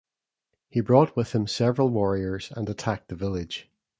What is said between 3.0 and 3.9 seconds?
the village.